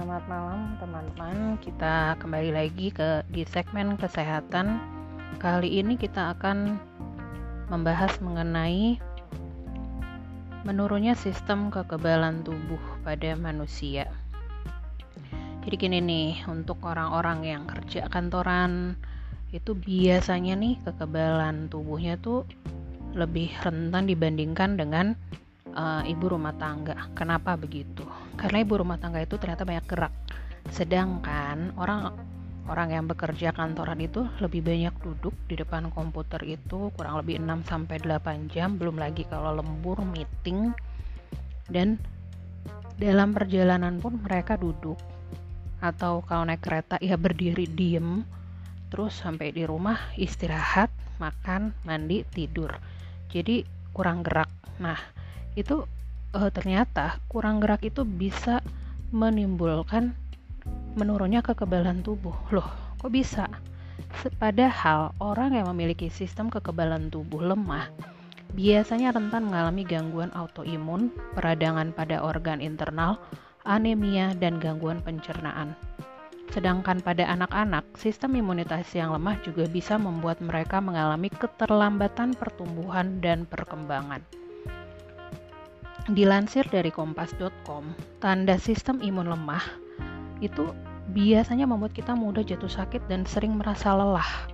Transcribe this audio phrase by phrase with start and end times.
[0.00, 1.60] Selamat malam teman-teman.
[1.60, 4.80] Kita kembali lagi ke di segmen kesehatan.
[5.36, 6.80] Kali ini kita akan
[7.68, 8.96] membahas mengenai
[10.64, 14.08] menurunnya sistem kekebalan tubuh pada manusia.
[15.68, 18.96] Jadi gini nih, untuk orang-orang yang kerja kantoran
[19.52, 22.48] itu biasanya nih kekebalan tubuhnya tuh
[23.12, 25.12] lebih rentan dibandingkan dengan
[25.76, 26.96] uh, ibu rumah tangga.
[27.12, 28.08] Kenapa begitu?
[28.40, 30.12] Karena ibu rumah tangga itu ternyata banyak gerak.
[30.72, 32.16] Sedangkan orang
[32.64, 37.68] orang yang bekerja kantoran itu lebih banyak duduk di depan komputer itu kurang lebih 6
[37.68, 40.72] sampai 8 jam, belum lagi kalau lembur, meeting.
[41.68, 42.00] Dan
[42.96, 44.96] dalam perjalanan pun mereka duduk.
[45.84, 48.24] Atau kalau naik kereta ya berdiri diem.
[48.88, 50.88] Terus sampai di rumah istirahat
[51.20, 52.72] makan mandi tidur.
[53.28, 54.48] Jadi kurang gerak.
[54.80, 54.98] Nah
[55.54, 55.84] itu
[56.34, 58.62] uh, ternyata kurang gerak itu bisa
[59.10, 60.14] menimbulkan
[60.94, 62.34] menurunnya kekebalan tubuh.
[62.54, 62.66] Loh,
[62.98, 63.46] kok bisa?
[64.38, 67.86] Padahal orang yang memiliki sistem kekebalan tubuh lemah
[68.54, 73.22] biasanya rentan mengalami gangguan autoimun, peradangan pada organ internal,
[73.62, 75.78] anemia, dan gangguan pencernaan.
[76.50, 83.46] Sedangkan pada anak-anak, sistem imunitas yang lemah juga bisa membuat mereka mengalami keterlambatan pertumbuhan dan
[83.46, 84.18] perkembangan.
[86.08, 87.84] Dilansir dari kompas.com,
[88.24, 89.60] tanda sistem imun lemah
[90.40, 90.72] itu
[91.12, 94.48] biasanya membuat kita mudah jatuh sakit dan sering merasa lelah.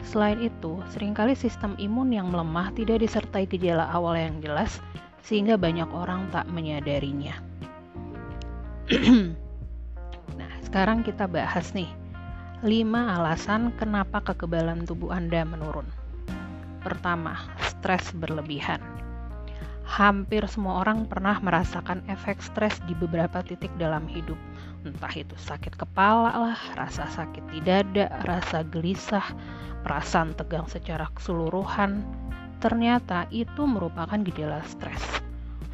[0.00, 4.80] Selain itu, sering kali sistem imun yang melemah tidak disertai gejala awal yang jelas
[5.20, 7.36] sehingga banyak orang tak menyadarinya.
[10.40, 11.92] nah, sekarang kita bahas nih
[12.64, 12.72] 5
[13.20, 15.84] alasan kenapa kekebalan tubuh Anda menurun.
[16.80, 19.05] Pertama, stres berlebihan
[19.86, 24.36] hampir semua orang pernah merasakan efek stres di beberapa titik dalam hidup.
[24.82, 29.24] Entah itu sakit kepala lah, rasa sakit di dada, rasa gelisah,
[29.86, 32.02] perasaan tegang secara keseluruhan.
[32.58, 35.22] Ternyata itu merupakan gejala stres.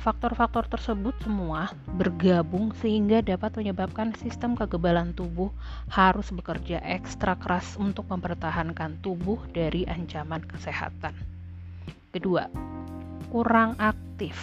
[0.03, 5.55] Faktor-faktor tersebut semua bergabung sehingga dapat menyebabkan sistem kekebalan tubuh
[5.89, 11.15] harus bekerja ekstra keras untuk mempertahankan tubuh dari ancaman kesehatan.
[12.11, 12.51] Kedua,
[13.33, 14.37] kurang aktif.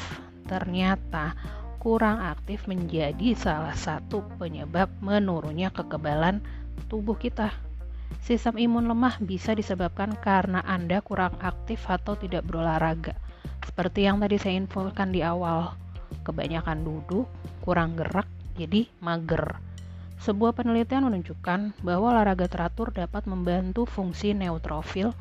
[0.49, 1.37] Ternyata
[1.77, 6.41] kurang aktif menjadi salah satu penyebab menurunnya kekebalan
[6.89, 7.53] tubuh kita.
[8.25, 13.13] Sistem imun lemah bisa disebabkan karena Anda kurang aktif atau tidak berolahraga.
[13.61, 15.77] Seperti yang tadi saya infokan di awal,
[16.25, 17.29] kebanyakan duduk,
[17.61, 18.25] kurang gerak,
[18.57, 19.61] jadi mager.
[20.17, 25.13] Sebuah penelitian menunjukkan bahwa olahraga teratur dapat membantu fungsi neutrofil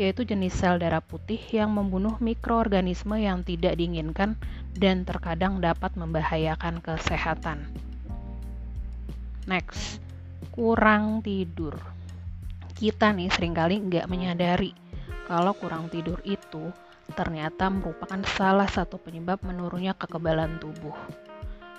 [0.00, 4.40] yaitu jenis sel darah putih yang membunuh mikroorganisme yang tidak diinginkan
[4.72, 7.68] dan terkadang dapat membahayakan kesehatan.
[9.44, 10.00] Next,
[10.56, 11.76] kurang tidur.
[12.72, 14.72] Kita nih sering kali nggak menyadari
[15.28, 16.72] kalau kurang tidur itu
[17.12, 20.96] ternyata merupakan salah satu penyebab menurunnya kekebalan tubuh.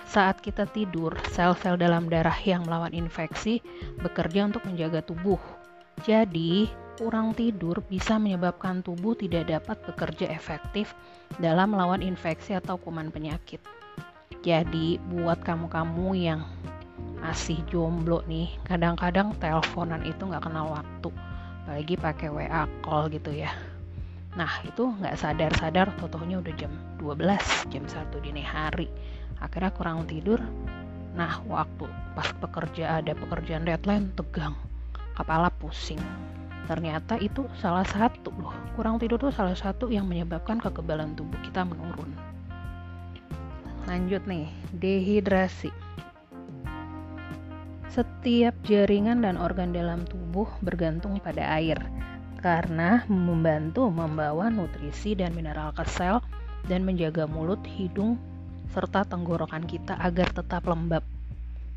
[0.08, 3.64] Saat kita tidur, sel-sel dalam darah yang melawan infeksi
[4.00, 5.40] bekerja untuk menjaga tubuh.
[6.04, 10.92] Jadi, kurang tidur bisa menyebabkan tubuh tidak dapat bekerja efektif
[11.40, 13.60] dalam melawan infeksi atau kuman penyakit.
[14.42, 16.42] Jadi, buat kamu-kamu yang
[17.22, 21.10] masih jomblo nih, kadang-kadang teleponan itu nggak kenal waktu,
[21.62, 23.54] apalagi pakai WA call gitu ya.
[24.34, 28.90] Nah, itu nggak sadar-sadar, totohnya udah jam 12, jam 1 dini hari.
[29.38, 30.42] Akhirnya kurang tidur,
[31.14, 31.86] nah waktu
[32.18, 34.58] pas pekerja ada pekerjaan deadline tegang,
[35.14, 36.00] kepala pusing,
[36.70, 41.66] ternyata itu salah satu loh kurang tidur tuh salah satu yang menyebabkan kekebalan tubuh kita
[41.66, 42.10] menurun
[43.90, 44.46] lanjut nih
[44.78, 45.74] dehidrasi
[47.92, 51.76] setiap jaringan dan organ dalam tubuh bergantung pada air
[52.42, 56.18] karena membantu membawa nutrisi dan mineral ke sel
[56.66, 58.18] dan menjaga mulut, hidung,
[58.74, 61.06] serta tenggorokan kita agar tetap lembab.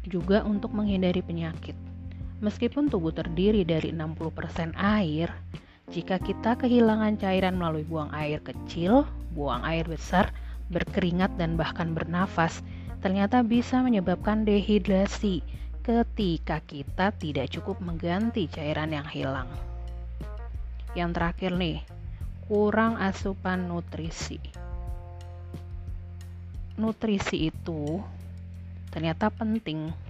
[0.05, 1.77] Juga untuk menghindari penyakit.
[2.45, 5.33] Meskipun tubuh terdiri dari 60% air,
[5.89, 9.01] jika kita kehilangan cairan melalui buang air kecil,
[9.33, 10.29] buang air besar,
[10.69, 12.61] berkeringat dan bahkan bernafas,
[13.01, 15.41] ternyata bisa menyebabkan dehidrasi
[15.81, 19.49] ketika kita tidak cukup mengganti cairan yang hilang.
[20.93, 21.81] Yang terakhir nih,
[22.45, 24.37] kurang asupan nutrisi.
[26.77, 28.05] Nutrisi itu
[28.93, 30.04] ternyata penting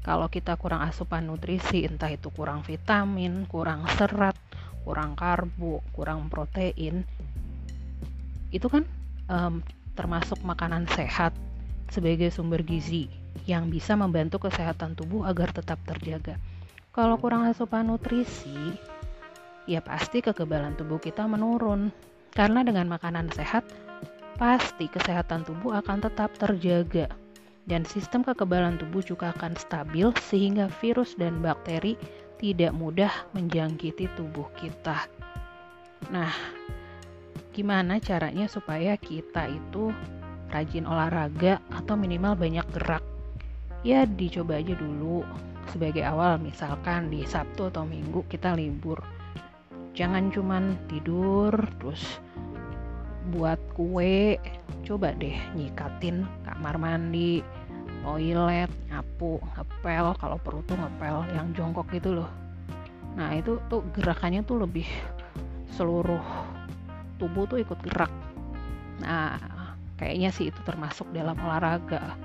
[0.00, 4.32] kalau kita kurang asupan nutrisi, entah itu kurang vitamin, kurang serat,
[4.80, 7.04] kurang karbo, kurang protein,
[8.48, 8.88] itu kan
[9.28, 9.60] um,
[9.92, 11.36] termasuk makanan sehat
[11.92, 13.08] sebagai sumber gizi.
[13.46, 16.36] yang bisa membantu kesehatan tubuh agar tetap terjaga.
[16.90, 18.74] Kalau kurang asupan nutrisi,
[19.70, 21.94] ya pasti kekebalan tubuh kita menurun.
[22.34, 23.64] Karena dengan makanan sehat,
[24.34, 27.08] pasti kesehatan tubuh akan tetap terjaga
[27.68, 31.98] dan sistem kekebalan tubuh juga akan stabil sehingga virus dan bakteri
[32.40, 35.04] tidak mudah menjangkiti tubuh kita.
[36.08, 36.32] Nah,
[37.52, 39.92] gimana caranya supaya kita itu
[40.48, 43.04] rajin olahraga atau minimal banyak gerak?
[43.84, 45.24] Ya, dicoba aja dulu
[45.68, 49.04] sebagai awal misalkan di Sabtu atau Minggu kita libur.
[49.92, 52.20] Jangan cuman tidur terus
[53.28, 54.40] buat kue,
[54.88, 57.44] coba deh nyikatin kamar mandi,
[58.00, 62.30] toilet, nyapu, ngepel, kalau perlu tuh ngepel yang jongkok gitu loh.
[63.14, 64.86] Nah, itu tuh gerakannya tuh lebih
[65.76, 66.22] seluruh
[67.20, 68.10] tubuh tuh ikut gerak.
[69.04, 69.36] Nah,
[70.00, 72.16] kayaknya sih itu termasuk dalam olahraga.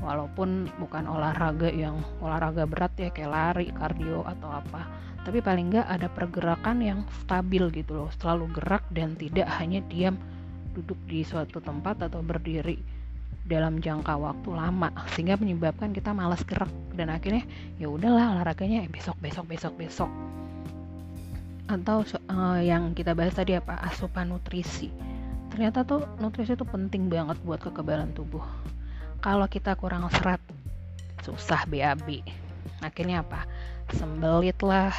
[0.00, 4.88] Walaupun bukan olahraga yang olahraga berat ya kayak lari, kardio atau apa.
[5.20, 10.16] Tapi paling nggak ada pergerakan yang stabil gitu loh, selalu gerak dan tidak hanya diam
[10.80, 12.80] duduk di suatu tempat atau berdiri
[13.44, 16.72] dalam jangka waktu lama sehingga menyebabkan kita malas gerak.
[16.96, 17.44] Dan akhirnya
[17.76, 20.10] ya udahlah olahraganya besok besok besok besok.
[21.68, 23.78] Atau uh, yang kita bahas tadi apa?
[23.84, 24.90] Asupan nutrisi.
[25.52, 28.42] Ternyata tuh nutrisi itu penting banget buat kekebalan tubuh.
[29.20, 30.40] Kalau kita kurang serat
[31.20, 32.24] susah BAB
[32.80, 33.44] akhirnya apa?
[33.92, 34.94] Sembelit lah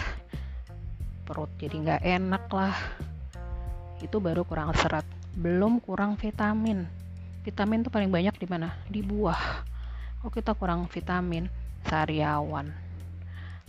[1.25, 2.75] perut jadi nggak enak lah.
[4.03, 5.05] Itu baru kurang serat
[5.41, 6.85] belum kurang vitamin.
[7.41, 8.77] Vitamin tuh paling banyak di mana?
[8.85, 9.65] Di buah.
[10.21, 11.49] Oh kita kurang vitamin.
[11.81, 12.69] Sariawan.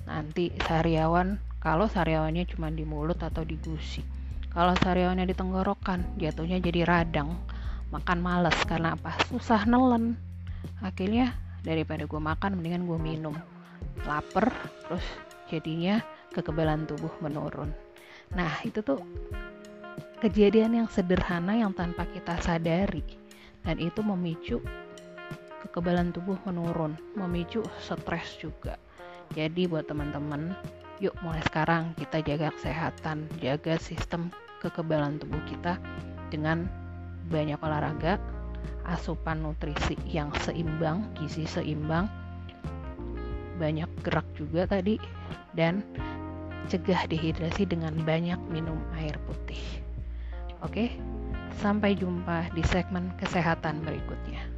[0.05, 4.05] Nanti sariawan kalau sariawannya cuma di mulut atau di gusi.
[4.53, 7.33] Kalau sariawannya di tenggorokan jatuhnya jadi radang.
[7.89, 9.17] Makan males karena apa?
[9.33, 10.21] Susah nelen.
[10.85, 11.33] Akhirnya
[11.65, 13.33] daripada gue makan mendingan gue minum.
[14.05, 14.53] Lapar
[14.85, 15.05] terus
[15.49, 16.05] jadinya
[16.37, 17.73] kekebalan tubuh menurun.
[18.37, 19.01] Nah itu tuh
[20.23, 23.03] kejadian yang sederhana yang tanpa kita sadari
[23.67, 24.63] dan itu memicu
[25.67, 28.79] kekebalan tubuh menurun, memicu stres juga.
[29.35, 30.55] Jadi buat teman-teman,
[31.03, 34.31] yuk mulai sekarang kita jaga kesehatan, jaga sistem
[34.63, 35.83] kekebalan tubuh kita
[36.31, 36.71] dengan
[37.27, 38.23] banyak olahraga,
[38.87, 42.07] asupan nutrisi yang seimbang, gizi seimbang,
[43.59, 45.03] banyak gerak juga tadi,
[45.59, 45.83] dan
[46.71, 49.82] cegah dehidrasi dengan banyak minum air putih.
[50.63, 50.95] Oke,
[51.61, 54.52] Sampai jumpa di segmen kesehatan berikutnya.